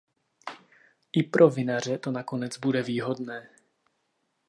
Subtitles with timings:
[1.11, 3.49] I pro vinaře to nakonec bude výhodné.